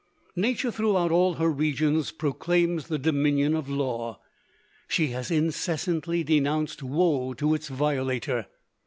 [0.35, 4.19] Nature throughout all her regions proclaims the dominion of law.
[4.87, 8.47] She has incessantly denounced woe to its violator.